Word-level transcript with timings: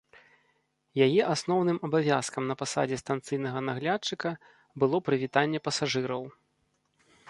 Яе 1.05 1.21
асноўны 1.33 1.75
абавязкам 1.89 2.43
на 2.53 2.57
пасадзе 2.63 2.97
станцыйнага 3.03 3.59
наглядчыка 3.69 4.29
было 4.85 5.05
прывітанне 5.09 5.59
пасажыраў. 5.71 6.23